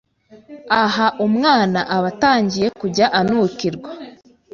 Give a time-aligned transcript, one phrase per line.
[0.83, 3.89] Aha umwana aba atangiye kujya anukirwa,